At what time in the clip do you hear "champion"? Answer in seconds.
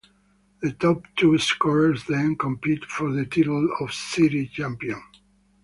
4.47-4.99